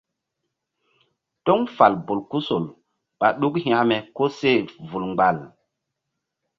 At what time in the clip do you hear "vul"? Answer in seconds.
4.89-5.03